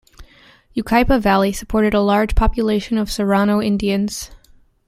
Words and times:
Yucaipa 0.75 1.21
Valley 1.21 1.51
supported 1.51 1.93
a 1.93 2.01
large 2.01 2.33
population 2.33 2.97
of 2.97 3.11
Serrano 3.11 3.61
Indians. 3.61 4.31